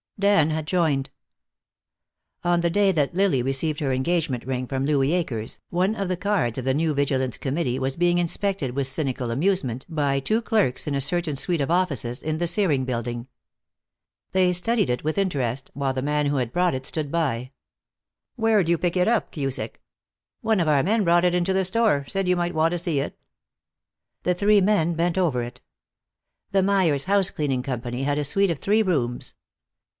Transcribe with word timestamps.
Dan 0.17 0.51
had 0.51 0.67
joined. 0.67 1.09
On 2.43 2.61
the 2.61 2.69
day 2.71 2.91
that 2.91 3.13
Lily 3.15 3.41
received 3.41 3.79
her 3.79 3.91
engagement 3.91 4.45
ring 4.45 4.67
from 4.67 4.85
Louis 4.85 5.13
Akers, 5.13 5.59
one 5.69 5.95
of 5.95 6.07
the 6.07 6.17
cards 6.17 6.57
of 6.59 6.65
the 6.65 6.75
new 6.75 6.93
Vigilance 6.93 7.37
Committee 7.37 7.79
was 7.79 7.95
being 7.95 8.17
inspected 8.19 8.75
with 8.75 8.85
cynical 8.85 9.31
amusement 9.31 9.85
by 9.89 10.19
two 10.19 10.41
clerks 10.43 10.87
in 10.87 10.93
a 10.95 11.01
certain 11.01 11.35
suite 11.35 11.61
of 11.61 11.71
offices 11.71 12.21
in 12.21 12.37
the 12.39 12.45
Searing 12.47 12.83
Building. 12.85 13.27
They 14.31 14.53
studied 14.53 14.91
it 14.91 15.03
with 15.03 15.17
interest, 15.17 15.71
while 15.73 15.93
the 15.93 16.01
man 16.03 16.27
who 16.27 16.37
had 16.37 16.51
brought 16.53 16.75
it 16.75 16.85
stood 16.85 17.11
by. 17.11 17.51
"Where'd 18.35 18.69
you 18.69 18.77
pick 18.77 18.95
it 18.97 19.07
up, 19.07 19.31
Cusick?" 19.31 19.81
"One 20.41 20.59
of 20.59 20.67
our 20.67 20.83
men 20.83 21.03
brought 21.03 21.25
it 21.25 21.35
into 21.35 21.53
the 21.53 21.65
store. 21.65 22.05
Said 22.07 22.27
you 22.27 22.35
might 22.35 22.55
want 22.55 22.71
to 22.73 22.77
see 22.77 22.99
it." 22.99 23.17
The 24.21 24.35
three 24.35 24.61
men 24.61 24.93
bent 24.93 25.17
over 25.17 25.43
it. 25.43 25.61
The 26.51 26.63
Myers 26.63 27.05
Housecleaning 27.05 27.63
Company 27.63 28.03
had 28.03 28.17
a 28.19 28.23
suite 28.23 28.51
of 28.51 28.59
three 28.59 28.83
rooms. 28.83 29.35